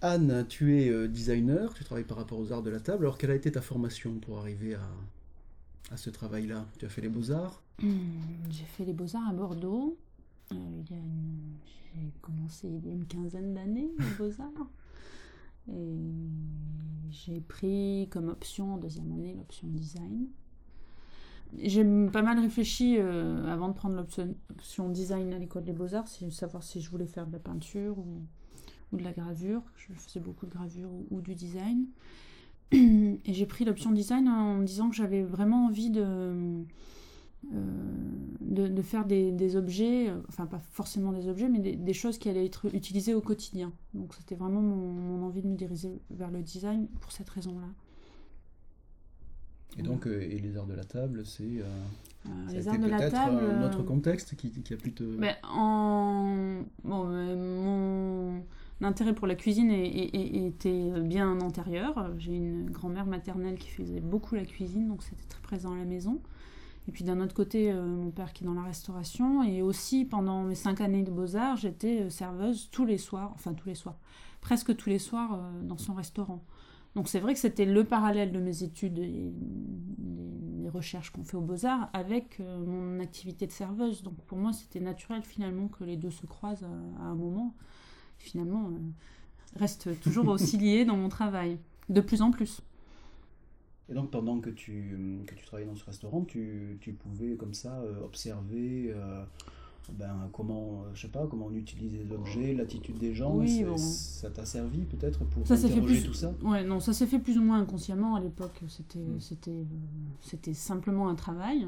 [0.00, 3.04] Anne, tu es euh, designer, tu travailles par rapport aux arts de la table.
[3.04, 4.74] Alors, quelle a été ta formation pour arriver
[5.90, 6.66] à, ce travail-là?
[6.78, 7.62] Tu as fait les beaux-arts?
[7.82, 7.96] Hmm,
[8.50, 9.98] J'ai fait les beaux-arts à Bordeaux.
[10.52, 10.56] Euh,
[10.86, 14.68] J'ai commencé il y a une quinzaine d'années, les beaux-arts.
[15.70, 15.96] Et
[17.10, 20.28] j'ai pris comme option en deuxième année l'option design.
[21.56, 26.06] J'ai pas mal réfléchi euh, avant de prendre l'option option design à l'école des beaux-arts,
[26.30, 28.22] savoir si je voulais faire de la peinture ou,
[28.92, 29.62] ou de la gravure.
[29.76, 31.86] Je faisais beaucoup de gravure ou, ou du design.
[32.72, 36.62] Et j'ai pris l'option design en me disant que j'avais vraiment envie de, euh,
[38.40, 41.92] de, de faire des, des objets, euh, enfin pas forcément des objets, mais des, des
[41.94, 43.72] choses qui allaient être utilisées au quotidien.
[43.94, 47.68] Donc c'était vraiment mon, mon envie de me diriger vers le design pour cette raison-là.
[49.78, 51.44] Et donc, euh, et les arts de la table, c'est.
[51.44, 51.64] euh,
[52.52, 53.62] les arts de la peut-être table.
[53.64, 55.04] autre contexte qui, qui a pu te.
[55.04, 56.62] Mais en...
[56.84, 58.42] bon, mon
[58.86, 62.10] intérêt pour la cuisine était bien antérieur.
[62.18, 65.84] J'ai une grand-mère maternelle qui faisait beaucoup la cuisine, donc c'était très présent à la
[65.84, 66.20] maison.
[66.88, 69.42] Et puis d'un autre côté, euh, mon père qui est dans la restauration.
[69.42, 73.52] Et aussi, pendant mes cinq années de beaux-arts, j'étais euh, serveuse tous les soirs, enfin
[73.52, 73.98] tous les soirs,
[74.40, 76.42] presque tous les soirs euh, dans son restaurant.
[76.94, 79.32] Donc c'est vrai que c'était le parallèle de mes études et
[79.98, 84.02] des, recherches qu'on fait aux beaux-arts avec mon activité de serveuse.
[84.02, 86.66] Donc pour moi c'était naturel finalement que les deux se croisent
[87.00, 87.54] à un moment.
[88.18, 92.60] Finalement, euh, reste toujours aussi liés dans mon travail, de plus en plus.
[93.88, 97.54] Et donc, pendant que tu, que tu travaillais dans ce restaurant, tu, tu pouvais comme
[97.54, 99.24] ça euh, observer euh,
[99.94, 103.34] ben, comment, je sais pas, comment on utilise les objets, l'attitude des gens?
[103.34, 103.78] Oui, bon.
[103.78, 106.04] Ça t'a servi peut-être pour Ça fait plus.
[106.04, 106.34] tout ça?
[106.42, 108.60] Ouais, non, ça s'est fait plus ou moins inconsciemment à l'époque.
[108.68, 109.20] C'était, Mm.
[109.20, 109.64] c'était,
[110.20, 111.66] c'était simplement un travail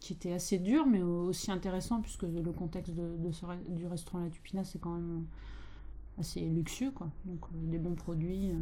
[0.00, 4.20] qui était assez dur, mais aussi intéressant puisque le contexte de, de ce du restaurant
[4.24, 5.24] La Tupina c'est quand même
[6.18, 7.10] assez luxueux, quoi.
[7.26, 8.50] Donc euh, des bons produits.
[8.50, 8.54] euh,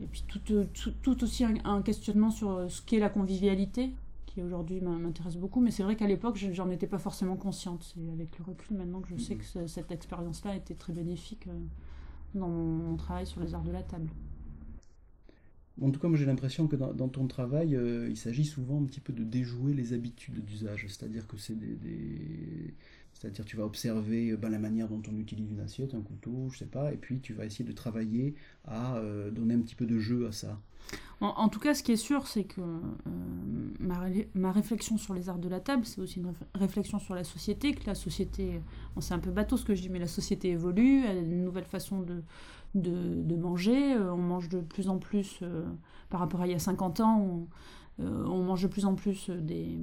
[0.00, 3.92] et puis tout, euh, tout, tout aussi un, questionnement sur ce qu'est la convivialité,
[4.26, 5.60] qui aujourd'hui m'in- m'intéresse beaucoup.
[5.60, 7.92] Mais c'est vrai qu'à l'époque, je- j'en étais pas forcément consciente.
[7.94, 10.92] C'est avec le recul maintenant que je sais que ce- cette expérience-là a été très
[10.92, 11.48] bénéfique.
[12.34, 14.10] dans mon, travail sur les arts de la table.
[15.80, 17.76] En tout cas, moi j'ai l'impression que dans, ton travail,
[18.08, 20.86] il s'agit souvent un petit peu de déjouer les habitudes d'usage.
[20.88, 22.74] C'est-à-dire que c'est des-
[23.14, 26.48] C'est-à-dire tu vas observer euh, ben, la manière dont on utilise une assiette, un couteau,
[26.50, 28.34] je sais pas, et puis tu vas essayer de travailler
[28.66, 30.60] à euh, donner un petit peu de jeu à ça.
[31.20, 32.80] En, tout cas, ce qui est sûr, c'est que euh,
[33.80, 34.04] ma,
[34.34, 37.24] ma réflexion sur les arts de la table, c'est aussi une réf- réflexion sur la
[37.24, 38.60] société, que la société,
[39.00, 41.44] c'est un peu bateau ce que je dis, mais la société évolue, elle a une
[41.44, 42.22] nouvelle façon de,
[42.74, 45.40] de, manger, on mange de plus en plus,
[46.10, 47.48] par rapport à il y a 50 ans,
[47.98, 49.78] on mange de plus en plus euh, des,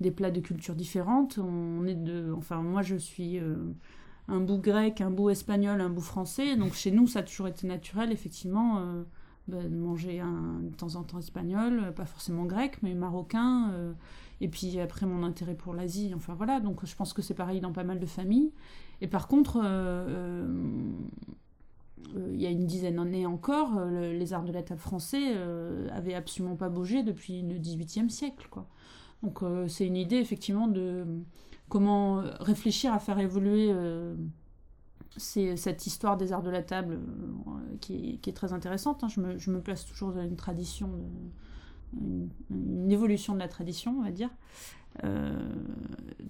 [0.00, 3.38] des plats de cultures différentes, on est de, enfin moi je suis...
[3.38, 3.56] euh,
[4.28, 6.56] un bout grec, un bout espagnol, un bout français.
[6.56, 9.02] Donc chez nous, ça a toujours été naturel, effectivement, euh,
[9.48, 13.72] bah, de manger un, de temps en temps espagnol, euh, pas forcément grec, mais marocain.
[13.72, 13.92] euh,
[14.40, 16.60] et puis après, mon intérêt pour l'Asie, enfin voilà.
[16.60, 18.52] Donc je pense que c'est pareil dans pas mal de familles.
[19.00, 20.92] Et par contre, euh, euh, euh,
[22.34, 25.32] il y a une dizaine d'années encore, euh, le- les arts de la table français
[25.36, 28.48] euh, avaient absolument pas bougé depuis le XVIIIe siècle.
[28.50, 28.66] Quoi.
[29.22, 31.04] Donc euh, c'est une idée effectivement de
[31.68, 34.14] comment réfléchir à faire évoluer euh,
[35.16, 39.04] cette histoire des arts de la table euh, qui, est, très intéressante.
[39.04, 39.08] hein.
[39.08, 40.90] Je, me, place toujours dans une tradition,
[42.00, 44.30] une, évolution de la tradition, on va dire.
[45.04, 45.32] Euh,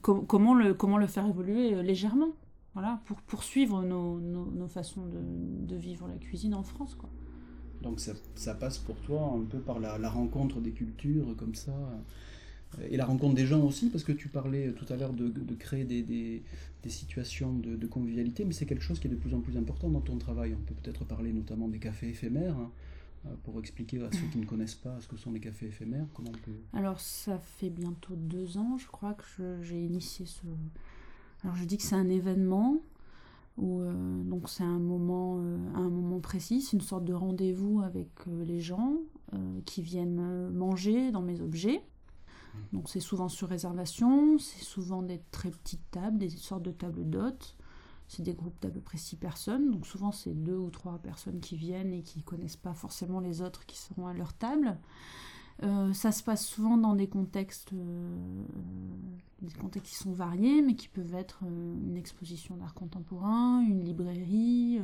[0.03, 0.75] co- comment, le,
[1.07, 2.31] faire évoluer euh, légèrement
[2.75, 5.21] voilà, pour poursuivre nos, nos, nos façons de,
[5.67, 6.95] de vivre la cuisine en France.
[6.95, 7.11] Quoi.
[7.83, 11.55] Donc ça, ça passe pour toi un peu par la, la rencontre des cultures comme
[11.55, 15.13] ça, euh, et la rencontre des gens aussi, parce que tu parlais tout à l'heure
[15.13, 16.43] de, de créer des, des,
[16.83, 19.59] des situations de, de convivialité, mais c'est quelque chose qui est de plus en plus
[19.59, 20.55] important dans ton travail.
[20.59, 22.71] On peut peut-être parler notamment des cafés éphémères, hein,
[23.27, 26.07] euh, pour expliquer à ceux qui ne connaissent pas ce que sont les cafés éphémères,
[26.15, 26.57] comment on peut...
[26.73, 30.47] Alors ça fait bientôt deux ans, je crois, que j'ai initié ce...
[31.43, 32.83] Alors je dis que c'est un événement,
[33.59, 37.83] où, euh, donc c'est un moment, euh, un moment précis, c'est une sorte de rendez-vous
[37.83, 38.97] avec euh, les gens
[39.65, 41.83] qui viennent manger dans mes objets.
[42.75, 47.09] Donc c'est souvent sur réservation, c'est souvent des très petites tables, des sortes de tables
[47.09, 47.57] d'hôtes.
[48.09, 51.41] C'est des groupes d'à peu près six personnes, donc souvent c'est deux ou trois personnes
[51.41, 54.77] qui viennent et qui connaissent pas forcément les autres qui seront à leur table.
[55.63, 58.45] Euh, ça se passe souvent dans des contextes, euh,
[59.43, 63.85] des contextes qui sont variés, mais qui peuvent être euh, une exposition d'art contemporain, une
[63.85, 64.81] librairie,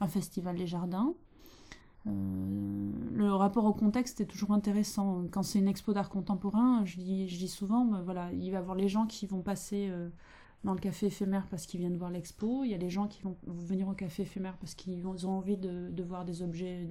[0.00, 1.14] un festival des jardins.
[2.04, 5.22] Le rapport au contexte est toujours intéressant.
[5.30, 8.74] Quand c'est une expo d'art contemporain, je dis, souvent, ben voilà, il va y avoir
[8.74, 9.88] les gens qui vont passer
[10.64, 13.22] dans le café éphémère parce qu'ils viennent voir l'expo, il y a les gens qui
[13.22, 16.88] vont venir au café éphémère parce qu'ils ont envie de, voir des objets,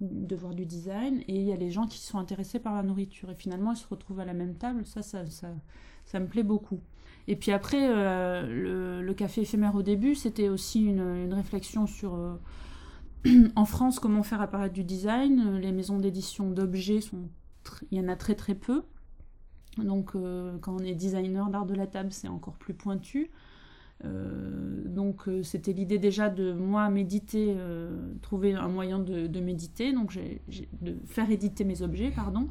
[0.00, 2.82] de, voir du design, et il y a les gens qui sont intéressés par la
[2.82, 3.30] nourriture.
[3.30, 6.80] Et finalement, ils se retrouvent à la même table, ça, ça, ça, me plaît beaucoup.
[7.28, 12.36] Et puis après, euh, le, café éphémère au début, c'était aussi une, réflexion sur, euh,
[13.56, 15.58] en France, comment faire apparaître du design.
[15.58, 17.28] Les maisons d'édition d'objets, sont
[17.90, 18.82] il y en a très très peu.
[19.82, 23.30] Donc euh, quand on est designer d'art de la table, c'est encore plus pointu.
[24.04, 27.56] Euh, donc euh, c'était l'idée déjà de moi méditer,
[28.22, 30.16] trouver un moyen de, méditer, donc
[30.82, 32.48] de faire éditer mes objets, pardon.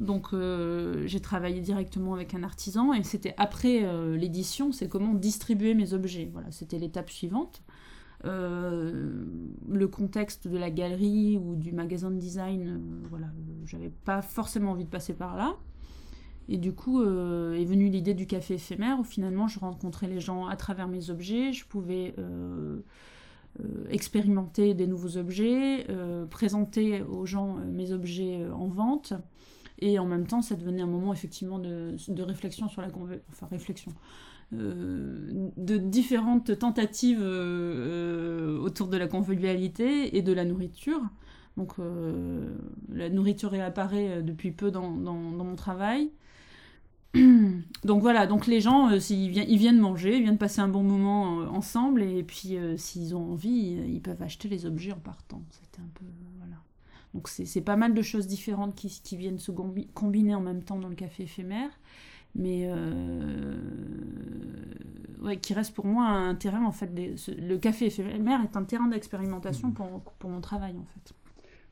[0.00, 5.92] Donc j'ai travaillé directement avec un artisan et c'était après l'édition, c'est comment distribuer mes
[5.92, 6.30] objets.
[6.32, 7.62] Voilà, c'était l'étape suivante.
[8.24, 12.80] le contexte de la galerie ou du magasin de design,
[13.10, 13.26] voilà,
[13.66, 15.56] j'avais pas forcément envie de passer par là.
[16.50, 20.18] Et du coup euh, est venue l'idée du café éphémère où finalement je rencontrais les
[20.18, 22.80] gens à travers mes objets, je pouvais euh,
[23.60, 25.86] euh, expérimenter des nouveaux objets,
[26.28, 29.14] présenter aux gens mes objets en vente.
[29.82, 32.88] Et en même temps, ça devenait un moment effectivement de, réflexion sur la
[33.30, 33.92] enfin réflexion,
[34.52, 41.00] de différentes tentatives autour de la convivialité et de la nourriture.
[41.56, 41.76] Donc
[42.92, 46.10] la nourriture réapparaît depuis peu dans mon travail.
[47.84, 50.68] donc voilà, donc les gens, euh, s'ils viennent, ils viennent manger, ils viennent passer un
[50.68, 54.92] bon moment euh, ensemble, et puis euh, s'ils ont envie, ils peuvent acheter les objets
[54.92, 55.42] en partant.
[55.50, 56.04] C'était un peu.
[56.38, 56.56] voilà.
[57.14, 60.78] Donc c'est pas mal de choses différentes qui, qui viennent se combiner en même temps
[60.78, 61.70] dans le café éphémère,
[62.36, 62.70] mais
[65.20, 66.90] ouais, qui reste pour moi un terrain, en fait.
[66.94, 69.74] le café éphémère est un terrain d'expérimentation mmh.
[69.74, 71.12] pour, pour mon travail, en fait.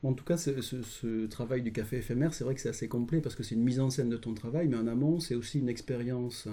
[0.01, 3.35] En tout cas, ce, travail du café éphémère, c'est vrai que c'est assez complet parce
[3.35, 5.67] que c'est une mise en scène de ton travail, mais en amont, c'est aussi une
[5.67, 6.47] expérience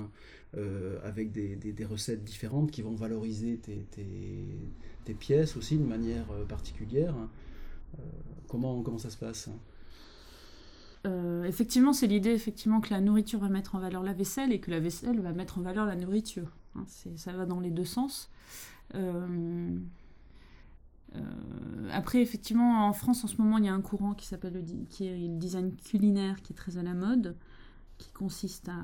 [0.57, 7.15] euh, avec des, recettes différentes qui vont valoriser tes, pièces aussi de manière euh, particulière.
[7.99, 8.03] Euh,
[8.49, 9.49] comment, comment ça se passe?
[11.45, 14.73] Effectivement, c'est l'idée effectivement que la nourriture va mettre en valeur la vaisselle et que
[14.73, 16.51] la vaisselle va mettre en valeur la nourriture.
[16.75, 16.85] Hein,
[17.15, 18.29] ça va dans les deux sens.
[21.93, 24.63] Après, effectivement, en France, en ce moment, il y a un courant qui s'appelle le,
[24.63, 27.37] design culinaire, qui est très à la mode,
[27.99, 28.83] qui consiste à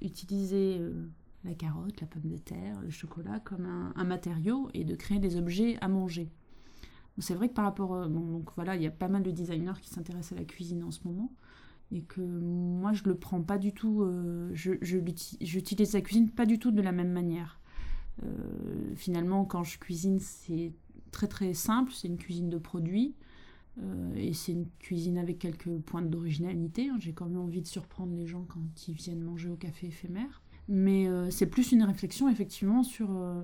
[0.00, 1.08] utiliser euh,
[1.44, 5.36] la carotte, la pomme de terre, le chocolat comme un, matériau et de créer des
[5.36, 6.30] objets à manger.
[7.18, 9.80] C'est vrai que par rapport, bon, donc voilà, il y a pas mal de designers
[9.80, 11.32] qui s'intéressent à la cuisine en ce moment
[11.92, 16.46] et que moi je le prends pas du tout, euh, je, j'utilise la cuisine pas
[16.46, 17.60] du tout de la même manière.
[18.96, 20.72] finalement, quand je cuisine, c'est
[21.14, 23.14] très très simple, c'est une cuisine de produits.
[23.82, 26.88] Euh, et c'est une cuisine avec quelques pointes d'originalité.
[26.88, 26.96] Hein.
[27.00, 30.42] J'ai quand même envie de surprendre les gens quand ils viennent manger au café éphémère.
[30.68, 33.42] Mais euh, c'est plus une réflexion effectivement sur euh,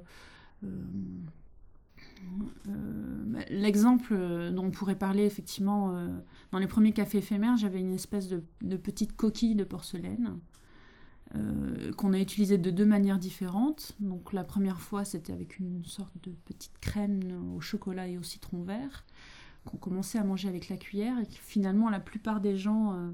[3.51, 4.15] l'exemple
[4.53, 5.95] dont on pourrait parler effectivement
[6.53, 7.57] dans les premiers cafés éphémères.
[7.57, 10.39] J'avais une espèce de, petite coquille de porcelaine
[11.37, 13.93] euh, qu'on a utilisé de deux manières différentes.
[14.01, 17.21] Donc la première fois, c'était avec une sorte de petite crème
[17.57, 19.05] au chocolat et au citron vert
[19.65, 23.11] qu'on commençait à manger avec la cuillère et que finalement la plupart des gens euh,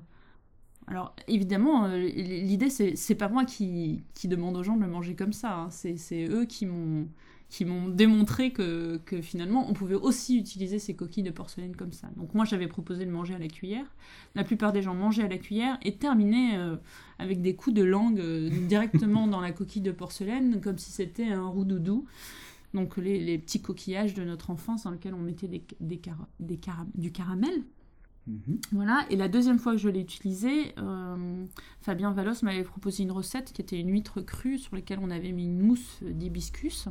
[0.89, 5.33] alors évidemment, euh, l'idée c'est pas moi qui, demande aux gens de le manger comme
[5.33, 5.71] ça, hein.
[5.71, 7.09] c'est eux qui m'ont
[7.49, 11.93] qui m'ont démontré que, que, finalement on pouvait aussi utiliser ces coquilles de porcelaine comme
[11.93, 12.09] ça.
[12.17, 13.87] Donc moi j'avais proposé de manger à la cuillère.
[14.35, 16.77] La plupart des gens mangeaient à la cuillère et terminaient euh,
[17.19, 21.29] avec des coups de langue euh, directement dans la coquille de porcelaine comme si c'était
[21.29, 22.07] un roux-doudou.
[22.75, 26.01] Donc les, les, petits coquillages de notre enfance dans lesquels on mettait des, des,
[26.41, 26.59] des
[26.95, 27.63] du caramel.
[28.27, 28.59] Mhm.
[28.73, 31.47] Voilà, et la deuxième fois que je l'ai utilisé, euh,
[31.81, 35.33] Fabien Valos m'avait proposé une recette qui était une huître crue sur laquelle on avait
[35.33, 36.89] mis une mousse d'hibiscus.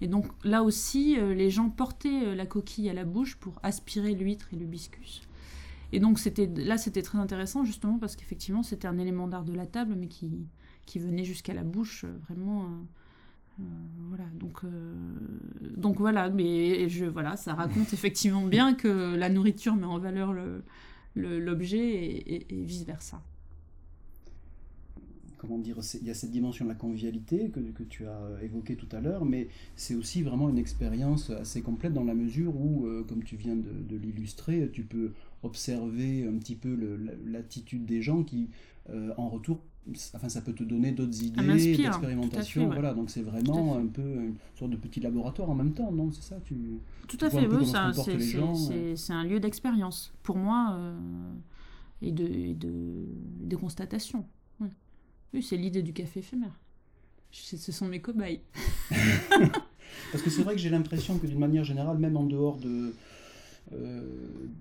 [0.00, 3.58] Et donc là aussi, euh, les gens portaient euh, la coquille à la bouche pour
[3.62, 5.22] aspirer l'huître et l'hibiscus.
[5.92, 9.52] Et donc c'était là, c'était très intéressant justement parce qu'effectivement, c'était un élément d'art de
[9.52, 10.46] la table, mais qui,
[10.86, 12.66] qui venait jusqu'à la bouche, euh, vraiment.
[14.08, 14.62] voilà, donc,
[15.76, 20.34] donc voilà, mais je, voilà, ça raconte effectivement bien que la nourriture met en valeur
[21.14, 23.20] l'objet et, et vice versa
[25.40, 28.76] comment dire, il y a cette dimension de la convivialité que, que tu as évoquée
[28.76, 32.86] tout à l'heure, mais c'est aussi vraiment une expérience assez complète dans la mesure où,
[32.86, 36.76] euh, comme tu viens de, l'illustrer, tu peux observer un petit peu
[37.26, 38.50] l'attitude des gens qui,
[38.90, 39.60] euh, en retour,
[40.14, 42.66] enfin, ça peut te donner d'autres idées, d'expérimentation.
[42.66, 46.12] Voilà, donc c'est vraiment un peu une sorte de petit laboratoire en même temps, non?
[46.12, 46.54] C'est ça tu,
[47.08, 48.94] Tout à fait, oui, euh.
[48.94, 50.78] c'est un lieu d'expérience pour moi
[52.02, 53.06] et, de, et de,
[53.40, 54.26] de constatation.
[55.34, 56.58] Oui, c'est l'idée du café éphémère.
[57.30, 58.40] ce sont mes cobayes.
[60.12, 62.92] Parce que c'est vrai que j'ai l'impression que d'une manière générale, même en dehors de,
[63.72, 64.02] euh,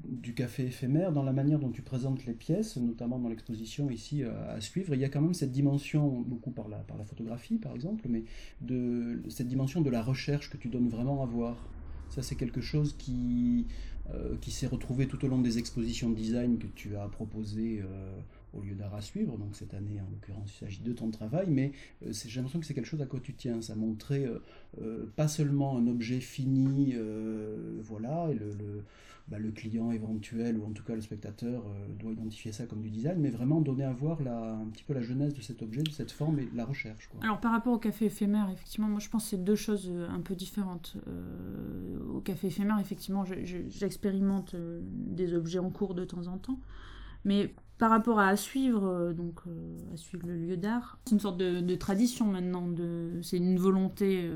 [0.04, 4.24] du café éphémère, dans la manière dont tu présentes les pièces, notamment dans l'exposition ici
[4.24, 7.06] euh, à suivre, il y a quand même cette dimension, beaucoup par la, par la
[7.06, 8.24] photographie par exemple, mais
[8.62, 11.58] de cette dimension de la recherche que tu donnes vraiment à voir.
[12.10, 13.66] Ça, c'est quelque chose qui,
[14.14, 17.82] euh, qui s'est retrouvé tout au long des expositions de design que tu as proposées
[18.53, 19.38] au lieu d'art à suivre.
[19.38, 21.72] Donc cette année, en l'occurrence, il s'agit de ton travail, mais
[22.06, 23.62] euh, j'ai l'impression que c'est quelque chose à quoi tu tiens.
[23.62, 24.39] Ça montrait euh,
[24.82, 26.96] euh, pas seulement un objet fini,
[27.82, 28.84] voilà, et le,
[29.27, 31.63] bah, le, client éventuel, ou en tout cas le spectateur,
[32.00, 34.94] doit identifier ça comme du design, mais vraiment donner à voir la, un petit peu
[34.94, 37.10] la genèse de cet objet, de cette forme et la recherche.
[37.22, 40.22] Alors par rapport au café éphémère, effectivement, moi je pense que c'est deux choses un
[40.22, 40.98] peu différentes.
[42.13, 46.60] au café éphémère, effectivement, j'expérimente des objets en cours de temps en temps.
[47.25, 51.22] Mais par rapport à, suivre, euh, donc euh, à suivre le lieu d'art, c'est une
[51.22, 52.68] sorte de, tradition maintenant.
[53.24, 54.36] C'est une volonté euh,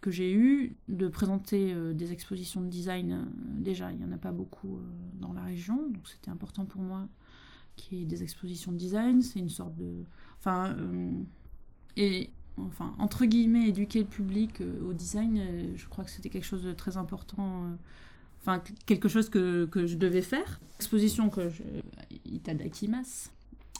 [0.00, 3.26] que j'ai eue de présenter des expositions de design.
[3.58, 4.78] déjà, il n'y en a pas beaucoup
[5.14, 7.08] dans la région, donc c'était important pour moi
[7.74, 9.22] qu'il y ait des expositions de design.
[9.22, 10.04] C'est une sorte de,
[10.38, 10.76] enfin,
[11.96, 15.74] et enfin entre guillemets éduquer le public au design.
[15.74, 17.76] je crois que c'était quelque chose de très important
[18.40, 20.60] enfin quelque chose que, que, je devais faire.
[20.76, 21.62] Exposition que je,
[22.24, 23.30] Itadakimas.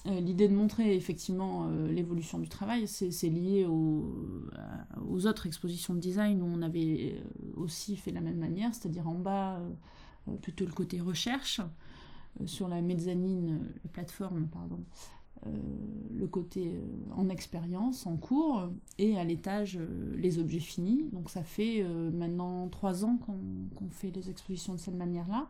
[0.07, 4.15] Euh, L'idée de montrer effectivement euh, l'évolution du travail, c'est lié aux,
[5.09, 9.09] aux, autres expositions de design où on avait euh, aussi fait la même manière, c'est-à-dire
[9.09, 9.61] en bas
[10.43, 11.63] plutôt le côté recherche,
[12.47, 19.19] sur la mezzanine, la plateforme, pardon, euh, le côté euh, en expérience, en cours, et
[19.19, 21.05] à l'étage euh, les objets finis.
[21.13, 25.49] Donc ça fait maintenant trois ans qu'on fait les expositions de cette manière-là.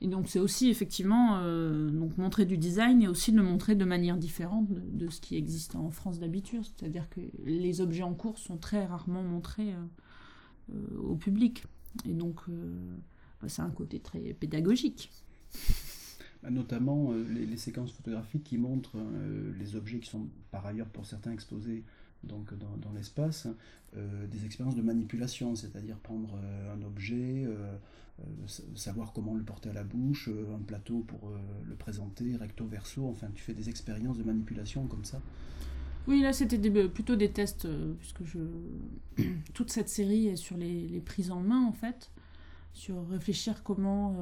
[0.00, 1.40] Et donc c'est aussi effectivement
[1.88, 5.36] donc montrer du design et aussi de le montrer de manière différente de, ce qui
[5.36, 6.62] existe en France d'habitude.
[6.64, 9.72] C'est-à-dire que les objets en cours sont très rarement montrés
[10.98, 11.64] au public.
[12.06, 12.40] Et donc
[13.40, 15.10] bah, c'est un côté très pédagogique.
[16.44, 20.88] Bah, notamment euh, les, séquences photographiques qui montrent euh, les objets qui sont par ailleurs
[20.88, 21.82] pour certains exposés
[22.22, 23.48] donc dans, l'espace,
[23.96, 26.38] euh, des expériences de manipulation, c'est-à-dire prendre
[26.74, 27.46] un objet,
[28.74, 31.30] savoir comment le porter à la bouche, un plateau pour
[31.68, 35.20] le présenter, recto verso, enfin tu fais des expériences de manipulation comme ça.
[36.08, 36.58] Oui, là c'était
[36.88, 38.22] plutôt des tests, puisque
[39.52, 42.10] toute cette série est sur les, prises en main en fait,
[42.72, 44.16] sur réfléchir comment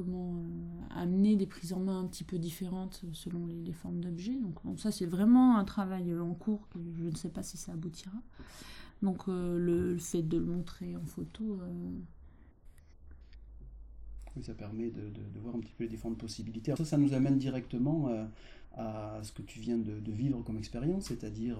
[0.00, 4.36] comment euh, amener des prises en main un petit peu différentes selon les, formes d'objets.
[4.36, 7.72] Donc ça c'est vraiment un travail en cours que je ne sais pas si ça
[7.72, 8.16] aboutira.
[9.02, 11.60] Donc euh, le, fait de le montrer en photo.
[11.60, 11.90] Euh,
[14.36, 16.74] oui, ça permet de, voir un petit peu les différentes possibilités.
[16.76, 18.08] ça, ça nous amène directement
[18.76, 21.58] à ce que tu viens de, vivre comme expérience, c'est-à-dire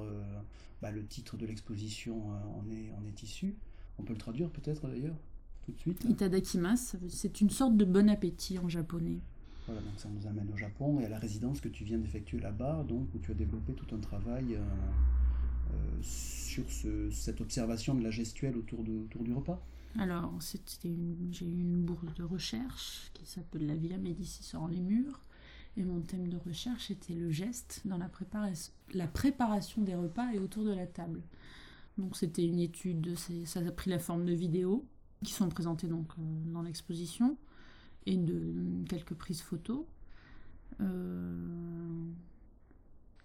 [0.81, 3.57] bah, le titre de l'exposition en, est, en est issu.
[3.99, 5.17] On peut le traduire peut-être d'ailleurs?
[5.73, 6.11] Tout de suite.
[6.11, 9.21] Itadakimasu, c'est une sorte de bon appétit en japonais.
[9.67, 12.41] Voilà, donc ça nous amène au Japon et à la résidence que tu viens d'effectuer
[12.41, 16.65] là-bas, donc où tu as développé tout un travail euh, euh, sur
[17.13, 19.65] cette observation de la gestuelle autour, de, autour du repas.
[19.99, 25.21] Alors, j'ai eu une bourse de recherche qui s'appelle La Villa Médicis sur les murs.
[25.77, 30.33] Et mon thème de recherche était le geste dans la, préparation, la préparation des repas
[30.33, 31.23] et autour de la table.
[31.97, 34.85] Donc c'était une étude, ça a pris la forme de vidéo
[35.25, 37.37] qui sont présentés donc euh, dans l'exposition
[38.07, 39.85] et de quelques prises photos.
[40.81, 42.11] Euh,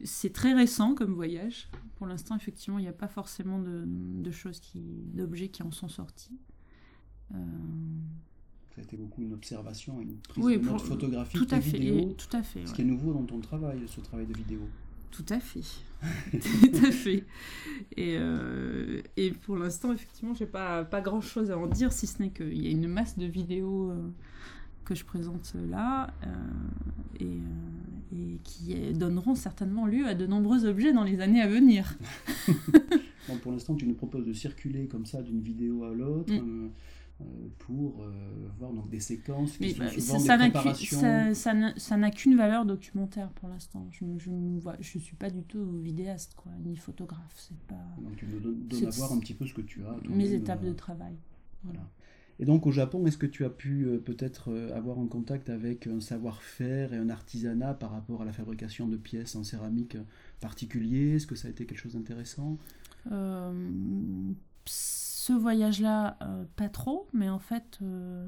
[0.04, 1.70] c'est très récent comme voyage.
[1.96, 4.82] Pour l'instant, effectivement, il n'y a pas forcément de, choses qui,
[5.14, 6.38] d'objets qui en sont sortis.
[7.34, 7.38] Euh,
[8.76, 12.38] Ça a été beaucoup une observation, une prise de notes photographique tout à fait, tout
[12.38, 12.68] à fait.
[12.68, 14.68] Ce qui est nouveau dans ton travail, ce travail de vidéo.
[15.16, 15.62] Tout à fait.
[16.32, 17.24] Tout à fait.
[17.96, 22.06] Et, euh, et pour l'instant, effectivement, j'ai pas, pas grand chose à en dire, si
[22.06, 24.10] ce n'est qu'il y a une masse de vidéos euh,
[24.84, 26.34] que je présente là euh,
[27.22, 27.40] et,
[28.16, 31.96] et, qui donneront certainement lieu à de nombreux objets dans les années à venir.
[33.28, 36.34] bon, pour l'instant, tu nous proposes de circuler comme ça d'une vidéo à l'autre.
[36.34, 36.72] Mm.
[37.22, 37.24] Euh,
[37.60, 38.12] pour euh,
[38.60, 41.80] voir donc des séquences qui sont bah, ça, des.
[41.80, 43.88] Ça n'a qu'une valeur documentaire pour l'instant.
[43.92, 47.52] Je ne je, suis pas du tout vidéaste, quoi, ni photographe.
[47.70, 47.76] Pas...
[48.02, 49.96] Donc tu nous donnes, à voir un petit peu ce que tu as.
[50.10, 51.16] Mes étapes de travail.
[51.64, 51.90] Voilà.
[52.40, 55.88] Et donc au Japon, est-ce que tu as pu euh, peut-être avoir un contact avec
[55.88, 59.96] un savoir-faire et un artisanat par rapport à la fabrication de pièces en céramique
[60.42, 61.16] particulier?
[61.16, 62.58] Est-ce que ça a été quelque chose d'intéressant?
[65.26, 68.28] Ce voyage-là, euh, pas trop, mais en fait, euh,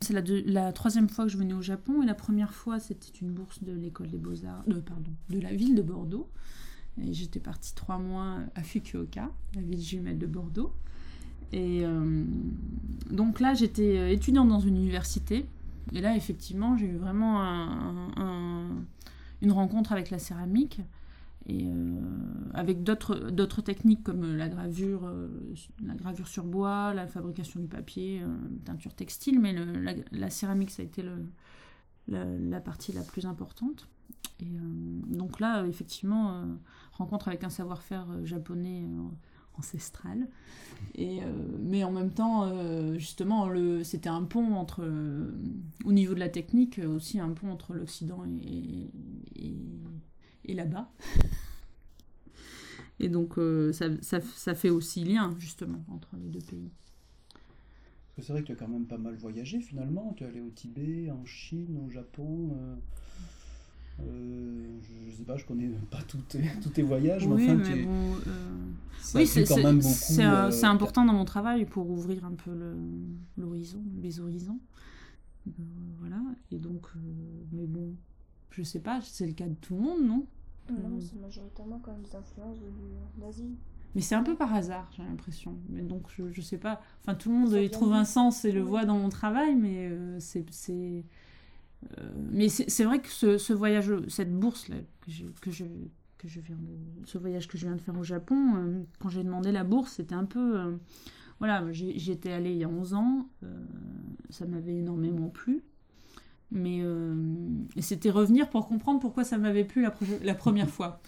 [0.00, 3.16] c'est la, la, troisième fois que je venais au Japon, et la première fois, c'était
[3.20, 6.28] une bourse de l'école des beaux-arts, de, pardon, de la ville de Bordeaux.
[7.00, 10.72] Et j'étais partie trois mois à Fukuoka, la ville jumelle de Bordeaux.
[11.52, 12.24] Et euh,
[13.10, 15.46] donc là, j'étais étudiante dans une université.
[15.92, 17.40] Et là, effectivement, j'ai eu vraiment
[19.40, 20.80] une rencontre avec la céramique
[21.46, 22.00] et euh,
[22.54, 25.28] avec d'autres techniques comme la gravure, euh,
[25.84, 28.22] la gravure sur bois, la fabrication du papier,
[28.64, 29.54] teinture textile, mais
[30.12, 31.04] la, céramique, ça a été
[32.08, 33.88] la, partie la plus importante.
[34.40, 36.44] Donc là, effectivement,
[36.92, 38.84] rencontre avec un savoir-faire japonais
[41.22, 43.48] euh, mais en même temps, euh, justement,
[43.82, 45.30] c'était un pont entre, euh,
[45.84, 48.90] au niveau de la technique, aussi un pont entre l'Occident et,
[50.48, 50.90] là-bas.
[53.00, 53.34] Et donc,
[53.72, 56.70] ça, ça, ça, fait aussi lien, justement, entre les deux pays.
[57.32, 60.14] Parce que c'est vrai que tu as quand même pas mal voyagé, finalement.
[60.16, 62.56] Tu es allé au Tibet, en Chine, au Japon.
[64.00, 67.76] Euh, je, sais pas, je connais pas tous tes, tous tes voyages, oui, mais, enfin,
[67.84, 68.14] bon,
[69.14, 69.94] oui, c'est quand même beaucoup.
[69.94, 72.50] C'est euh, important dans mon travail pour ouvrir un peu
[73.36, 74.58] l'horizon, les horizons.
[75.46, 75.50] Euh,
[75.98, 76.20] voilà,
[76.50, 76.86] et donc,
[77.52, 77.94] mais bon,
[78.52, 80.26] je sais pas, c'est le cas de tout le monde, non?
[80.70, 82.58] Non, c'est majoritairement quand même des influences
[83.18, 83.56] d'Asie.
[83.94, 85.58] Mais c'est un peu par hasard, j'ai l'impression.
[85.68, 86.80] Mais donc, je, je sais pas.
[87.00, 89.90] Enfin, tout le monde y trouve un sens et le voit dans mon travail, mais
[90.18, 90.44] c'est
[91.98, 95.64] euh, mais c'est vrai que ce, voyage, cette bourse là, que, je, que, je,
[96.18, 99.08] que je viens de, ce voyage que je viens de faire au Japon, euh, quand
[99.08, 100.76] j'ai demandé la bourse, c'était un peu, euh,
[101.38, 103.28] voilà, j'y étais allée il y a 11 ans,
[104.30, 105.62] ça m'avait énormément plu,
[106.52, 106.82] mais
[107.80, 109.82] c'était revenir pour comprendre pourquoi ça m'avait plu
[110.22, 111.00] la, première fois.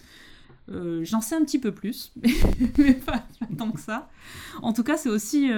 [0.67, 2.13] J'en sais un petit peu plus,
[2.77, 3.23] mais pas
[3.57, 4.09] tant que ça.
[4.61, 5.49] En tout cas, c'est aussi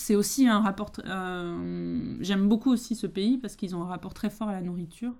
[0.00, 0.92] c'est aussi un rapport.
[1.04, 4.62] Euh, j'aime beaucoup aussi ce pays parce qu'ils ont un rapport très fort à la
[4.62, 5.14] nourriture.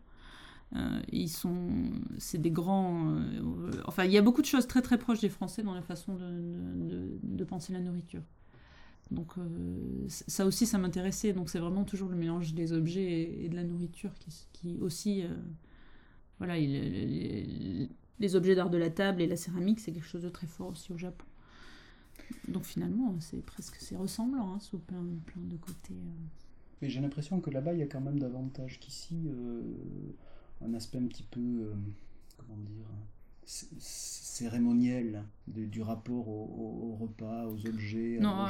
[0.77, 3.11] Euh, ils sont, c'est des grands.
[3.11, 5.83] Euh, enfin, il y a beaucoup de choses très très proches des Français dans la
[5.83, 8.23] façon de, de, penser la nourriture.
[9.11, 9.33] Donc
[10.09, 11.33] ça aussi, ça m'intéressait.
[11.33, 14.13] Donc c'est vraiment toujours le mélange des objets et, de la nourriture
[14.53, 15.25] qui, aussi,
[16.39, 17.89] voilà, les,
[18.35, 20.93] objets d'art de la table et la céramique, c'est quelque chose de très fort aussi
[20.93, 21.27] au Japon.
[22.49, 25.95] Donc finalement, c'est presque c'est ressemblant hein, sous plein, plein de côtés.
[25.95, 26.27] Euh.
[26.81, 29.63] Mais j'ai l'impression que là-bas, il y a quand même davantage qu'ici euh,
[30.63, 31.75] un aspect un petit peu, euh,
[32.39, 32.87] comment dire,
[33.79, 38.19] cérémoniel du rapport au, repas, aux objets.
[38.21, 38.47] Non,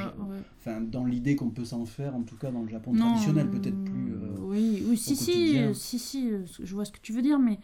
[0.59, 3.83] Enfin, dans l'idée qu'on peut s'en faire, en tout cas dans le Japon traditionnel, peut-être
[3.85, 4.15] plus.
[4.41, 6.31] oui, oui, si, si, si, si,
[6.63, 7.59] je vois ce que tu veux dire, mais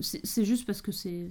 [0.00, 1.30] c'est juste parce que c'est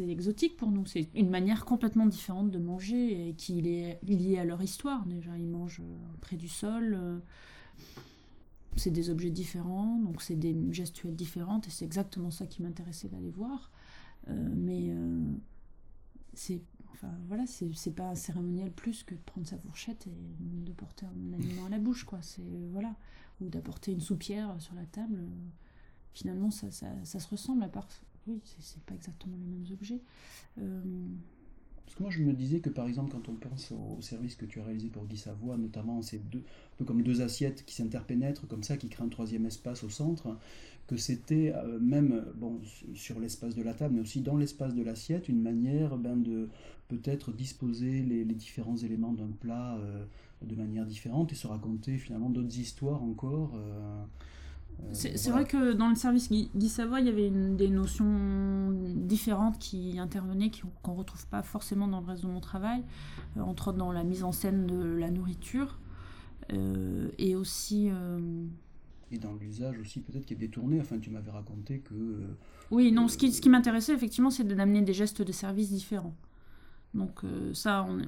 [0.00, 0.86] exotique pour nous.
[0.86, 5.06] C'est une manière complètement différente de manger et qui est liée à leur histoire.
[5.06, 6.96] Déjà, ils mangent euh, près du sol.
[7.00, 7.18] Euh,
[8.76, 13.08] c'est des objets différents, donc c'est des gestuelles différentes et c'est exactement ça qui m'intéressait
[13.08, 13.70] d'aller voir.
[14.28, 14.94] Euh, mais
[16.34, 20.72] c'est enfin voilà, c'est pas un cérémoniel plus que de prendre sa fourchette et de
[20.72, 22.20] porter un aliment à la bouche, quoi.
[22.22, 22.94] C'est voilà,
[23.40, 25.18] ou d'apporter une soupière sur la table.
[26.14, 27.88] Finalement ça, ça, ça, se ressemble à part
[28.26, 30.02] oui c'est pas exactement les mêmes objets.
[30.58, 30.82] Euh,
[31.92, 34.46] parce que moi je me disais que par exemple quand on pense au, service que
[34.46, 37.74] tu as réalisé pour Guy Savoie notamment ces deux un peu comme deux assiettes qui
[37.74, 40.38] s'interpénètrent comme ça qui créent un troisième espace au centre
[40.86, 42.60] que c'était euh, même bon
[42.94, 46.48] sur l'espace de la table mais aussi dans l'espace de l'assiette une manière ben, de
[46.88, 50.02] peut-être disposer les, différents éléments d'un plat euh,
[50.40, 54.02] de manière différente et se raconter finalement d'autres histoires encore euh,
[54.92, 59.98] c'est vrai que dans le service Guy, Savoie, il y avait des notions différentes qui
[59.98, 60.50] intervenaient,
[60.82, 62.82] qu'on ne retrouve pas forcément dans le reste de mon travail,
[63.36, 65.78] euh, entre autres dans la mise en scène de la nourriture,
[66.52, 67.90] euh, et aussi...
[69.10, 71.94] Et dans l'usage aussi, peut-être qui est détourné, enfin tu m'avais raconté que...
[72.70, 76.14] oui, non, ce qui, ce qui m'intéressait effectivement, c'est d'amener des gestes de service différents.
[76.94, 77.20] Donc
[77.52, 77.98] ça, on,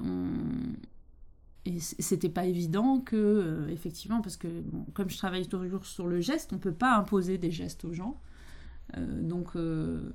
[1.65, 4.47] et c'était pas évident que, euh, effectivement, parce que
[4.93, 8.21] comme je travaille toujours sur le geste, on peut pas imposer des gestes aux gens.
[8.97, 10.11] Euh, donc, euh,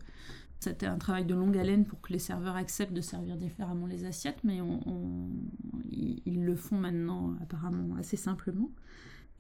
[0.61, 4.05] c'était un travail de longue haleine pour que les serveurs acceptent de servir différemment les
[4.05, 4.61] assiettes, mais
[5.91, 8.71] ils, le font maintenant apparemment assez simplement.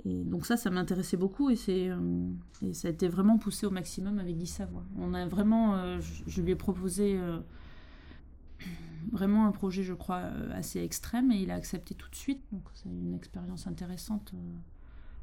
[0.04, 1.90] Et donc ça, ça m'intéressait beaucoup et, c'est,
[2.62, 4.84] et ça a été vraiment poussé au maximum avec Guy Savoie.
[4.98, 7.20] On a vraiment, je, je, lui ai proposé
[9.12, 12.42] vraiment un projet, je crois, euh, assez extrême et il a accepté tout de suite.
[12.52, 14.56] Donc c'est une expérience intéressante euh,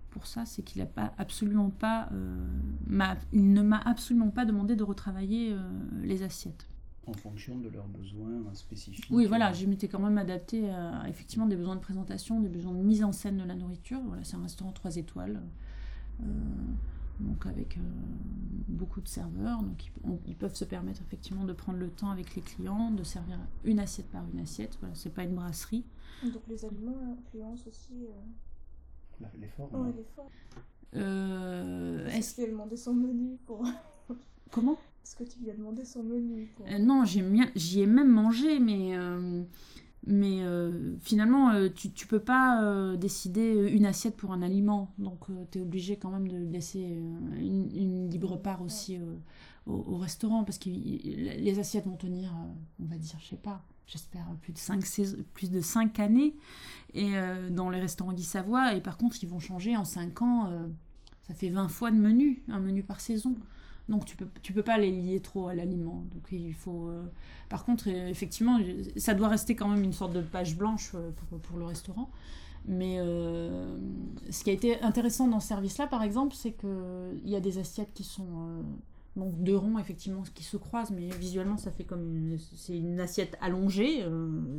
[0.09, 4.75] pour ça, c'est qu'il a pas absolument pas, euh, il ne m'a absolument pas demandé
[4.75, 5.55] de retravailler
[6.01, 6.67] les assiettes.
[7.05, 9.05] En fonction de leurs besoins spécifiques.
[9.11, 12.73] Oui, voilà, je m'étais quand même adapté à effectivement des besoins de présentation, des besoins
[12.73, 13.99] de mise en scène de la nourriture.
[14.07, 15.41] Voilà, c'est un restaurant 3 étoiles.
[17.19, 17.79] Donc avec
[18.67, 19.61] beaucoup de serveurs.
[19.63, 19.91] Donc
[20.25, 23.79] ils, peuvent se permettre effectivement de prendre le temps avec les clients, de servir une
[23.79, 24.77] assiette par une assiette.
[24.79, 25.85] Voilà, c'est pas une brasserie.
[26.23, 28.07] Donc les aliments influencent aussi
[29.39, 29.73] l'effort.
[29.73, 30.31] Ouais, l'effort.
[30.93, 33.65] Est-ce que tu lui as demandé son menu pour.
[34.51, 34.77] Comment?
[35.03, 36.65] Est-ce que tu lui as demandé son menu pour...
[36.79, 38.93] Non, j'y ai, même mangé, mais
[40.07, 44.93] mais euh, finalement, euh, tu, tu peux pas euh, décider une assiette pour un aliment.
[44.97, 46.79] Donc, tu es obligé quand même de laisser
[47.37, 48.97] une, libre part aussi
[49.65, 52.33] au, restaurant parce que les assiettes vont tenir,
[52.79, 54.81] on va dire, je sais pas, j'espère plus de 5
[55.33, 56.35] plus de 5 années
[56.93, 57.11] et
[57.51, 58.75] dans les restaurants Guy Savoie.
[58.75, 60.49] Et par contre, ils vont changer en 5 ans.
[61.27, 63.35] ça fait 20 fois de menu, un menu par saison.
[63.89, 66.03] Donc tu peux, tu peux pas les lier trop à l'aliment.
[66.13, 66.89] Donc il faut.
[66.89, 67.03] Euh,
[67.49, 68.59] par contre, effectivement,
[68.97, 72.09] ça doit rester quand même une sorte de page blanche euh, pour, pour le restaurant.
[72.65, 73.77] Mais euh,
[74.29, 77.59] ce qui a été intéressant dans ce service-là, par exemple, c'est qu'il y a des
[77.59, 78.63] assiettes qui sont
[79.15, 83.37] donc deux ronds effectivement qui se croisent, mais visuellement ça fait comme c'est une assiette
[83.41, 84.03] allongée.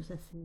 [0.02, 0.38] ça fait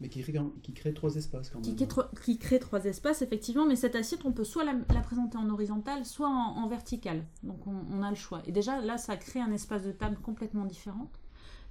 [0.00, 1.76] mais qui crée, qui crée trois espaces quand même.
[1.76, 1.88] Qui,
[2.22, 6.04] qui, crée trois espaces, effectivement, mais cette assiette, on peut soit la, présenter en horizontal,
[6.04, 7.24] soit en, vertical.
[7.42, 8.42] Donc on, a le choix.
[8.46, 11.10] Et déjà, là, ça crée un espace de table complètement différent.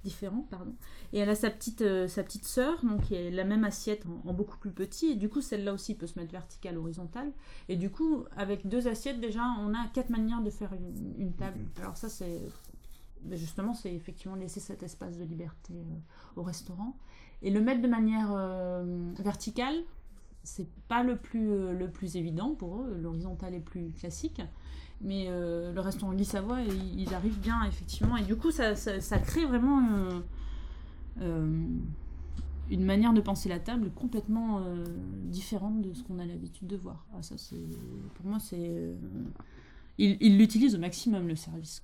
[0.02, 0.74] Différent, pardon.
[1.12, 4.04] Et elle a sa petite, euh, sa petite sœur, donc qui est la même assiette
[4.24, 5.06] en, beaucoup plus petit.
[5.06, 7.32] Et du coup, celle-là aussi peut se mettre verticale, horizontale.
[7.68, 10.72] Et du coup, avec deux assiettes, déjà, on a quatre manières de faire
[11.18, 11.58] une, table.
[11.58, 11.82] Mhm.
[11.82, 12.40] Alors ça, c'est
[13.32, 16.96] justement, c'est effectivement laisser cet espace de liberté euh, au restaurant.
[17.42, 19.74] Et le mettre de manière euh, verticale,
[20.42, 22.96] c'est pas le plus, euh, le plus évident pour eux.
[23.00, 24.40] L'horizontal est plus classique.
[25.02, 28.16] Mais euh, le restaurant Guy Savoie, ils, ils, arrivent bien, effectivement.
[28.16, 29.82] Et du coup, ça, ça, crée vraiment
[32.70, 34.62] une manière de penser la table complètement
[35.24, 37.06] différente de ce qu'on a l'habitude de voir.
[37.14, 37.34] Ah, ça,
[38.14, 38.94] pour moi, c'est.
[39.98, 41.82] ils l'utilisent au maximum, le service.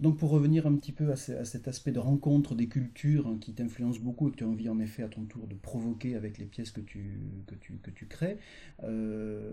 [0.00, 3.52] Donc pour revenir un petit peu à, cet aspect de rencontre des cultures hein, qui
[3.52, 6.38] t'influence beaucoup et que tu as envie en effet à ton tour de provoquer avec
[6.38, 8.38] les pièces que tu, que tu, que tu crées,
[8.82, 9.52] euh,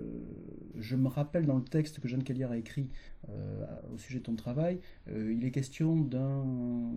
[0.79, 2.89] je me rappelle dans le texte que Jeanne Callière a écrit
[3.29, 6.91] euh, au sujet de ton travail, euh, il est question d'un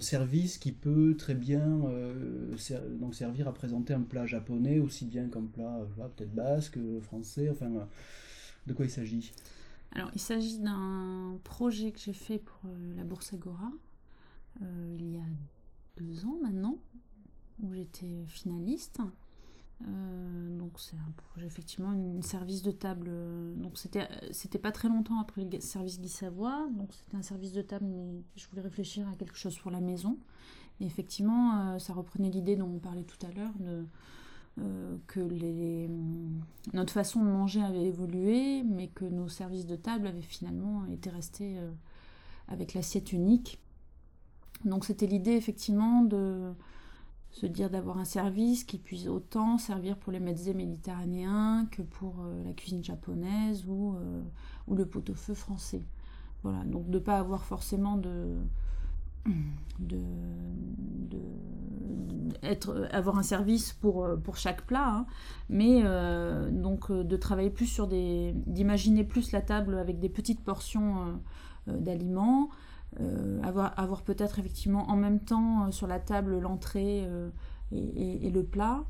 [0.00, 1.82] service qui peut très bien
[2.98, 7.70] donc servir à présenter un plat japonais aussi bien qu'un plat peut-être basque, français, enfin
[8.66, 9.32] de quoi il s'agit?
[9.94, 13.70] Alors, il s'agit d'un projet que j'ai fait pour euh, la Bourse Agora
[14.62, 15.24] euh, il y a
[15.96, 16.78] deux ans maintenant,
[17.62, 19.00] où j'étais finaliste.
[19.86, 23.10] Euh, donc c'est un projet effectivement, un service de table.
[23.56, 26.68] donc c'était pas très longtemps après le service Guy Savoie.
[26.76, 29.80] Donc c'était un service de table, mais je voulais réfléchir à quelque chose pour la
[29.80, 30.18] maison.
[30.80, 33.84] Et effectivement, ça reprenait l'idée dont on parlait tout à l'heure de
[34.60, 35.90] euh, que les,
[36.74, 41.10] notre façon de manger avait évolué, mais que nos services de table avaient finalement été
[41.10, 41.72] restés euh,
[42.46, 43.58] avec l'assiette unique.
[44.64, 46.52] Donc c'était l'idée effectivement de
[47.32, 52.20] se dire d'avoir un service qui puisse autant servir pour les mezzés méditerranéens que pour
[52.20, 53.96] euh, la cuisine japonaise ou,
[54.68, 55.82] ou le pot-au-feu français.
[56.44, 58.36] Voilà, donc de ne pas avoir forcément de,
[59.78, 59.98] de,
[62.42, 65.06] être, avoir un service pour, pour chaque plat, hein.
[65.48, 70.08] mais euh, donc euh, de travailler plus sur des, d'imaginer plus la table avec des
[70.08, 71.20] petites portions
[71.68, 72.50] euh, d'aliments,
[73.42, 77.04] avoir, avoir peut-être effectivement en même temps sur la table l'entrée
[77.72, 78.84] et, et, le plat.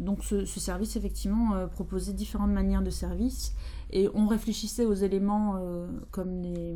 [0.00, 3.54] donc ce, ce, service effectivement proposait différentes manières de service
[3.90, 5.54] et on réfléchissait aux éléments
[6.10, 6.74] comme les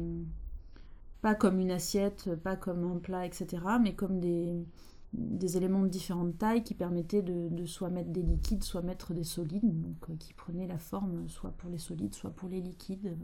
[1.23, 4.65] pas comme une assiette, pas comme un plat, etc., mais comme des,
[5.13, 9.25] des éléments de différentes tailles qui permettaient de, soit mettre des liquides, soit mettre des
[9.25, 13.17] solides, donc euh, qui prenaient la forme soit pour les solides, soit pour les liquides.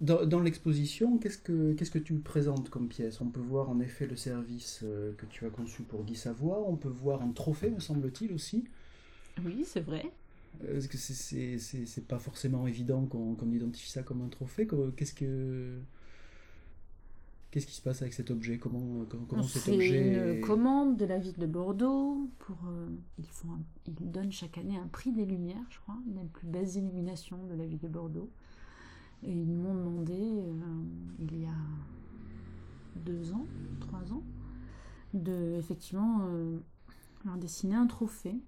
[0.00, 3.20] Dans, l'exposition, qu'est-ce que, qu'est-ce que tu présentes comme pièce?
[3.20, 6.64] On peut voir en effet le service euh, que tu as conçu pour Guy Savoie,
[6.68, 8.64] on peut voir un trophée, me semble-t-il aussi.
[9.44, 10.10] Oui, c'est vrai.
[10.68, 14.68] Est-ce que c'est, c'est, c'est, pas forcément évident qu'on, qu'on identifie ça comme un trophée?
[14.96, 15.78] Qu'est-ce que
[17.54, 18.58] Qu'est-ce qui se passe avec cet objet?
[18.58, 22.28] Comment, comment, cet objet une commande de la ville de Bordeaux.
[22.40, 23.46] Pour, euh, ils, font
[23.86, 27.46] ils donnent chaque année un prix des Lumières, je crois, une des plus belles illuminations
[27.46, 28.28] de la ville de Bordeaux.
[29.22, 30.52] Et ils m'ont demandé, euh,
[31.20, 31.54] il y a
[32.96, 33.46] deux ans,
[33.78, 34.24] trois ans,
[35.12, 36.58] de effectivement euh,
[37.24, 38.40] leur dessiner un trophée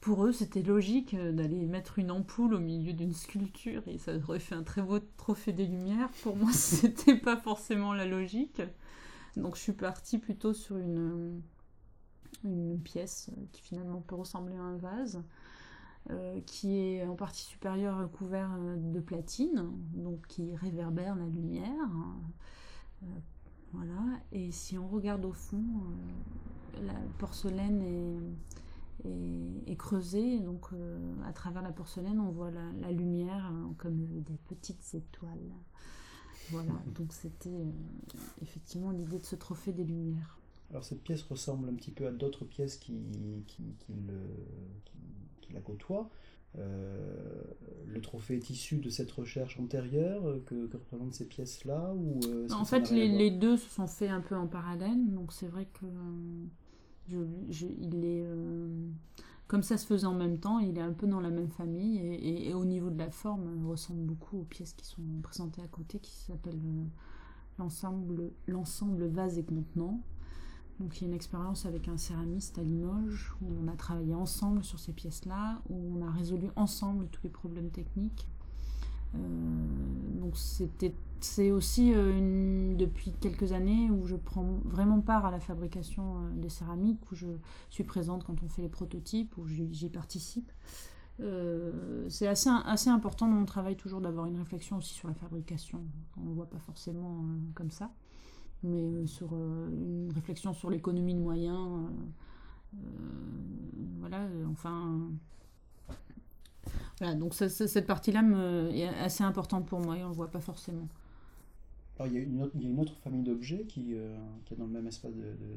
[0.00, 4.16] pour eux, c'était logique euh, d'aller mettre une ampoule au milieu d'une sculpture et ça
[4.16, 6.08] aurait fait un très beau trophée des Lumières.
[6.22, 8.62] Pour moi, c'était pas forcément la logique.
[9.36, 11.42] Donc, je suis partie plutôt sur une,
[12.44, 15.22] une pièce qui finalement peut ressembler à un vase.
[16.46, 21.88] qui est en partie supérieure couvert de platine, donc qui réverbère la lumière.
[23.72, 24.00] voilà.
[24.32, 25.62] Et si on regarde au fond,
[26.82, 28.18] la porcelaine est,
[29.66, 30.68] est, creusée, donc
[31.26, 35.52] à travers la porcelaine, on voit la, lumière comme des petites étoiles.
[36.50, 37.66] Voilà, donc c'était
[38.42, 40.38] effectivement l'idée de ce trophée des lumières.
[40.70, 42.94] Alors cette pièce ressemble un petit peu à d'autres pièces qui,
[43.46, 44.20] qui, qui, le,
[45.40, 46.08] qui, la côtoient.
[46.58, 47.42] Euh,
[47.86, 52.48] le trophée est issu de cette recherche antérieure que, que représentent ces pièces-là ou euh,
[52.50, 55.66] En fait, les, les, deux se sont faits un peu en parallèle, donc c'est vrai
[55.72, 55.86] que
[57.14, 58.88] euh,
[59.46, 61.98] comme ça se faisait en même temps, il est un peu dans la même famille
[61.98, 65.68] et, au niveau de la forme, il ressemble beaucoup aux pièces qui sont présentées à
[65.68, 66.60] côté, qui s'appellent
[67.58, 70.00] l'ensemble, l'ensemble vase et contenant.
[70.78, 74.14] Donc il y a une expérience avec un céramiste à Limoges où on a travaillé
[74.14, 78.26] ensemble sur ces pièces-là, où on a résolu ensemble tous les problèmes techniques.
[79.14, 79.18] Euh,
[80.20, 80.34] donc
[81.20, 86.30] c'est aussi euh, depuis quelques années où je prends vraiment part à la fabrication euh,
[86.34, 87.26] des céramiques, où je
[87.70, 90.50] suis présente quand on fait les prototypes, où j'y participe.
[92.08, 95.82] c'est assez, assez important dans mon travail toujours d'avoir une réflexion aussi sur la fabrication.
[96.16, 97.90] On ne voit pas forcément comme ça
[98.62, 101.66] mais sur une réflexion sur l'économie de moyens.
[104.00, 105.10] Voilà, enfin.
[107.00, 108.22] Voilà, donc cette partie-là
[108.72, 110.86] est assez importante pour moi et on ne le voit pas forcément.
[111.98, 113.94] Alors, il, y a une autre, il y a une autre famille d'objets qui,
[114.44, 115.12] qui, est dans le même espace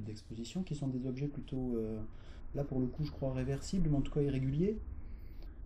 [0.05, 1.77] d'exposition, qui sont des objets plutôt,
[2.55, 4.79] là pour le coup, je crois, réversibles, mais en tout cas irréguliers.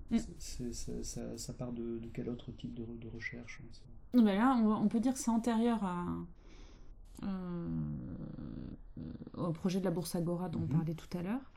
[0.09, 0.17] Mm.
[1.03, 3.61] ça, ça, part de, de, quel autre type de, de recherche
[4.13, 6.05] ben Là, on, on, peut dire que c'est antérieur à,
[7.23, 7.67] euh,
[9.35, 10.69] au projet de la bourse Agora dont on mhm.
[10.69, 11.51] parlait tout à l'heure.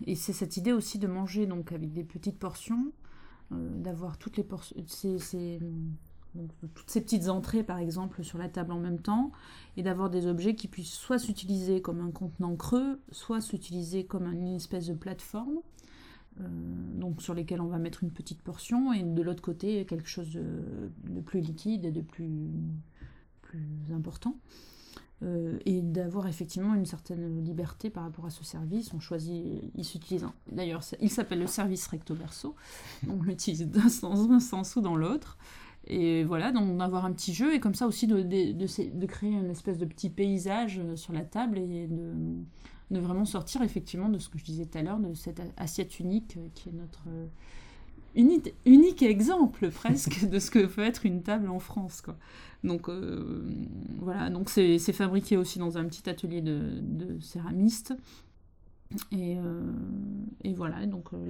[0.00, 2.92] Euh, et c'est cette idée aussi de manger donc avec des petites portions,
[3.52, 4.76] euh, d'avoir toutes les portions,
[6.74, 9.32] toutes ces petites entrées par exemple sur la table en même temps,
[9.76, 14.26] et d'avoir des objets qui puissent soit s'utiliser comme un contenant creux, soit s'utiliser comme
[14.26, 15.60] une espèce de plateforme.
[16.38, 20.32] donc sur lesquels on va mettre une petite portion et de l'autre côté quelque chose
[20.32, 22.50] de, plus liquide et de plus
[23.92, 24.36] important.
[25.24, 28.92] Euh, et d'avoir effectivement une certaine liberté par rapport à ce service.
[28.92, 32.54] On choisit, il s'utilise, d'ailleurs, il s'appelle le service recto verso,
[33.08, 35.38] on l'utilise dans un sens ou dans l'autre.
[35.86, 39.30] Et voilà, donc d'avoir un petit jeu et comme ça aussi de, de, de, créer
[39.30, 42.12] une espèce de petit paysage euh, sur la table et de,
[42.90, 46.00] de, vraiment sortir effectivement de ce que je disais tout à l'heure, de cette assiette
[46.00, 47.02] unique euh, qui est notre
[48.14, 52.00] unique, unique exemple presque de ce que peut être une table en France.
[52.00, 52.16] Quoi.
[52.64, 53.44] Donc euh,
[54.00, 57.94] voilà, donc c'est fabriqué aussi dans un petit atelier de, de céramistes.
[59.10, 59.72] Et, euh,
[60.44, 61.26] et, voilà, donc euh,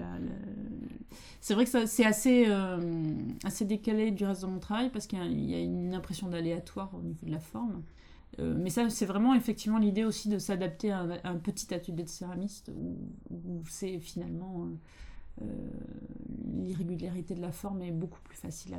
[1.40, 2.46] c'est vrai que c'est assez,
[3.42, 5.18] assez décalé du reste de mon travail parce qu'il
[5.50, 7.82] y, a une impression d'aléatoire au niveau de la forme.
[8.38, 12.70] mais ça, c'est vraiment effectivement l'idée aussi de s'adapter à, un petit atelier de céramiste
[13.30, 14.68] où, c'est finalement
[16.64, 18.76] l'irrégularité de la forme est beaucoup plus facile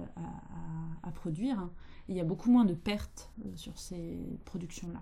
[1.04, 1.70] à, produire.
[2.10, 5.02] il y a beaucoup moins de pertes euh, sur ces productions-là.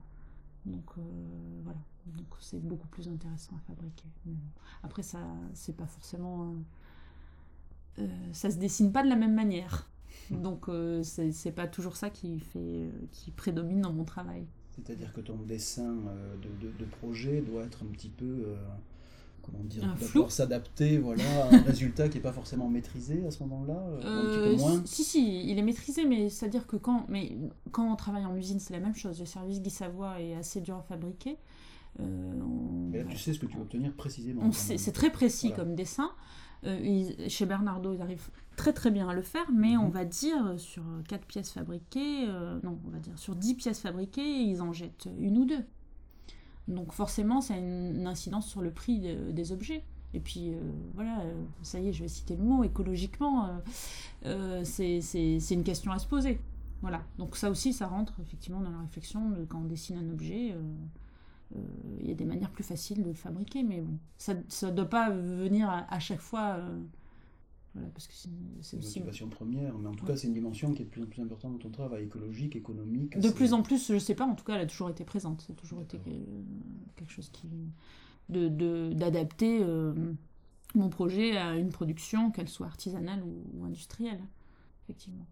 [0.65, 1.01] Donc euh,
[1.63, 1.79] voilà,
[2.39, 4.07] c'est beaucoup plus intéressant à fabriquer.
[4.83, 5.19] Après, ça,
[5.53, 6.53] c'est pas forcément,
[8.31, 9.89] ça se dessine pas de la même manière.
[10.29, 10.69] Donc
[11.03, 14.45] c'est pas toujours ça qui fait, qui prédomine dans mon travail.
[14.71, 15.95] C'est-à-dire que ton dessin
[16.41, 18.55] de, de, projet doit être un petit peu
[19.43, 23.43] comment dire, d'abord s'adapter voilà, à un résultat qui n'est pas forcément maîtrisé à ce
[23.43, 24.81] moment-là euh, un petit peu euh, moins.
[24.85, 27.37] Si, si, il est maîtrisé, mais c'est-à-dire que quand, mais
[27.71, 29.19] quand on travaille en usine, c'est la même chose.
[29.19, 31.37] Le service Guy Savoie est assez dur à fabriquer.
[31.99, 32.03] Euh,
[32.89, 34.51] mais là, tu sais ce que tu vas obtenir précisément.
[34.51, 36.09] C'est très précis comme dessin.
[37.27, 39.91] chez Bernardo, ils arrivent très très bien à le faire, mais on mhm.
[39.91, 42.27] va dire sur 4 pièces fabriquées,
[42.63, 45.65] non, on va dire sur 10 pièces fabriquées, ils en jettent une ou deux.
[46.67, 49.83] Donc forcément, ça a une, incidence sur le prix des objets.
[50.13, 50.59] Et puis euh,
[50.93, 53.49] voilà, euh, ça y est, je vais citer le mot, écologiquement,
[54.25, 54.99] euh, c'est
[55.51, 56.39] une question à se poser.
[56.81, 60.09] Voilà, donc ça aussi, ça rentre effectivement dans la réflexion de quand on dessine un
[60.11, 60.55] objet.
[62.01, 64.89] Il y a des manières plus faciles de le fabriquer, mais bon, ça ne doit
[64.89, 66.59] pas venir à chaque fois
[67.73, 68.75] voilà, parce que c'est aussi.
[68.75, 71.07] Une motivation première, mais en tout cas, c'est une dimension qui est de plus en
[71.07, 73.17] plus importante dans ton travail, écologique, économique.
[73.17, 75.43] De plus en plus, je sais pas, en tout cas, elle a toujours été présente.
[75.45, 75.99] C'est toujours été
[76.95, 77.47] quelque chose qui.
[78.29, 80.13] d'adapter de, euh,
[80.75, 84.21] mon projet à une production, qu'elle soit artisanale ou, industrielle,
[84.83, 85.25] effectivement.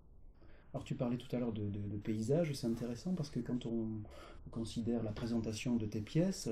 [0.74, 4.02] Alors, tu parlais tout à l'heure de, de, paysage, c'est intéressant parce que quand on
[4.50, 6.50] considère la présentation de tes pièces,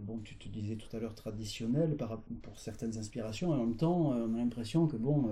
[0.00, 1.96] bon, tu te disais tout à l'heure traditionnel
[2.42, 5.30] pour certaines inspirations, en même temps, on a l'impression que bon,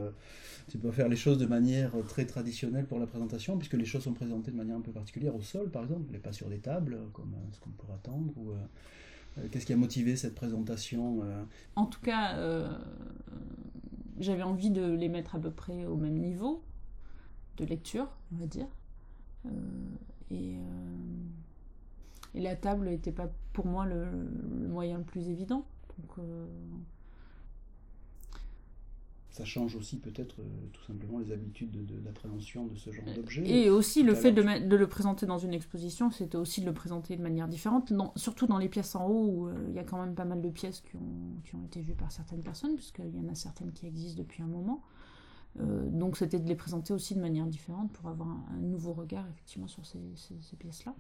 [0.68, 4.02] tu peux faire les choses de manière très traditionnelle pour la présentation, puisque les choses
[4.02, 6.58] sont présentées de manière un peu particulière au sol, par exemple, mais pas sur des
[6.58, 8.32] tables, comme ce qu'on pourrait attendre.
[9.50, 11.22] Qu'est-ce qui a motivé cette présentation
[11.76, 12.36] En tout cas,
[14.18, 16.62] j'avais envie de les mettre à peu près au même niveau
[17.56, 18.68] de lecture, on va dire.
[19.46, 19.50] Euh,
[20.30, 20.81] et, euh,
[22.34, 24.06] et, la table n'était pas pour moi le,
[24.68, 25.64] moyen le plus évident.
[25.98, 26.46] Donc, euh,
[29.30, 30.36] ça change aussi peut-être
[30.72, 31.70] tout simplement les habitudes
[32.02, 33.48] d'appréhension de, de, ce genre d'objet.
[33.48, 36.74] Et aussi le fait de, de, le présenter dans une exposition, c'était aussi de le
[36.74, 39.98] présenter de manière différente, surtout dans les pièces en haut où il y a quand
[39.98, 43.14] même pas mal de pièces qui ont, qui ont été vues par certaines personnes, puisqu'il
[43.14, 44.82] y en a certaines qui existent depuis un moment.
[45.60, 49.26] Euh, donc c'était de les présenter aussi de manière différente pour avoir un, nouveau regard
[49.28, 49.98] effectivement sur ces,
[50.58, 50.94] pièces-là.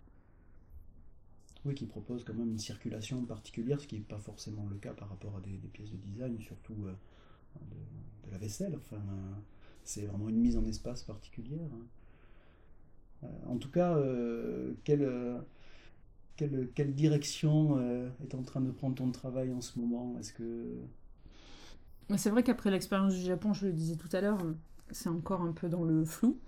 [1.64, 4.92] Oui, qui propose quand même une circulation particulière, ce qui n'est pas forcément le cas
[4.92, 6.92] par rapport à des, pièces de design, surtout euh,
[8.26, 8.74] de, la vaisselle.
[8.76, 9.34] Enfin, euh,
[9.84, 11.68] c'est vraiment une mise en espace particulière.
[13.22, 13.28] Hein.
[13.46, 13.96] en tout cas,
[14.82, 15.08] quelle,
[16.36, 17.78] quelle, quelle, direction
[18.22, 20.16] est en train de prendre ton travail en ce moment?
[20.18, 20.78] Est-ce que
[22.16, 24.38] c'est vrai qu'après l'expérience du Japon, je le disais tout à l'heure,
[24.90, 26.38] c'est encore un peu dans le flou.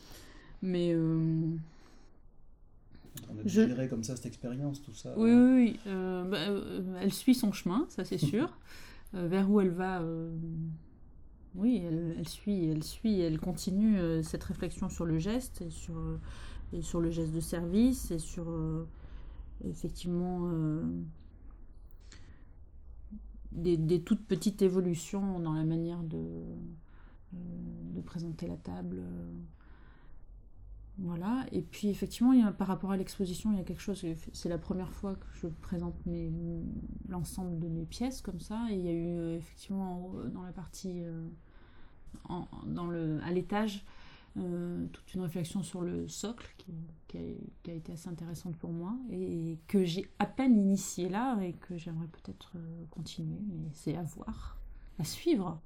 [0.62, 0.94] Mais.
[3.30, 3.86] On a je...
[3.86, 5.14] comme ça cette expérience, tout ça.
[5.16, 5.80] Oui, oui, oui.
[5.86, 8.56] Euh, bah, euh, elle suit son chemin, ça c'est sûr.
[9.14, 10.02] Euh, vers où elle va.
[11.54, 15.94] Oui, elle, elle, suit, elle suit, elle continue cette réflexion sur le geste et sur,
[16.72, 18.52] et sur le geste de service et sur
[19.64, 20.50] effectivement
[23.52, 26.42] des, toutes petites évolutions dans la manière de,
[27.32, 29.00] de présenter la table.
[30.98, 31.44] Voilà.
[31.50, 34.04] Et puis effectivement, il y a, par rapport à l'exposition, il y a quelque chose.
[34.32, 35.96] C'est la première fois que je présente
[37.08, 38.66] l'ensemble de mes pièces comme ça.
[38.70, 41.26] Et il y a eu euh, effectivement dans la partie euh,
[42.66, 43.84] dans le, à l'étage
[44.36, 46.72] euh, toute une réflexion sur le socle qui,
[47.16, 51.76] a, été assez intéressante pour moi et que j'ai à peine initié là et que
[51.76, 52.52] j'aimerais peut-être
[52.90, 54.58] continuer, mais c'est à voir,
[54.98, 55.60] à suivre.